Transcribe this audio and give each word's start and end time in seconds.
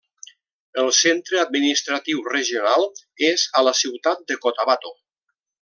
El 0.83 0.87
centre 0.99 1.41
administratiu 1.41 2.25
regional 2.31 2.89
és 3.31 3.47
a 3.61 3.65
la 3.71 3.77
ciutat 3.85 4.29
de 4.33 4.43
Cotabato. 4.47 4.99